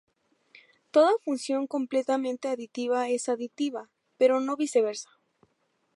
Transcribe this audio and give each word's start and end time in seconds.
Toda 0.93 1.13
función 1.25 1.67
completamente 1.67 2.47
aditiva 2.47 3.07
es 3.09 3.29
aditiva, 3.29 3.91
pero 4.17 4.39
no 4.39 4.57
viceversa. 4.57 5.11